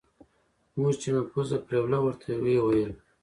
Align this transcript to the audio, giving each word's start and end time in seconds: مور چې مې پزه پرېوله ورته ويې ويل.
مور 0.77 0.93
چې 1.01 1.09
مې 1.13 1.21
پزه 1.31 1.57
پرېوله 1.65 1.99
ورته 2.01 2.29
ويې 2.43 2.59
ويل. 2.63 2.91